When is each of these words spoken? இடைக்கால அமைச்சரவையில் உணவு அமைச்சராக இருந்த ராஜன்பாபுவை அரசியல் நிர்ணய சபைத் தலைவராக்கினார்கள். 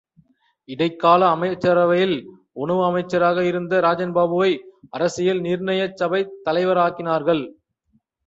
இடைக்கால 0.69 1.27
அமைச்சரவையில் 1.29 2.15
உணவு 2.53 2.81
அமைச்சராக 2.85 3.43
இருந்த 3.45 3.81
ராஜன்பாபுவை 3.81 4.49
அரசியல் 4.89 5.41
நிர்ணய 5.41 5.83
சபைத் 5.93 6.33
தலைவராக்கினார்கள். 6.45 7.43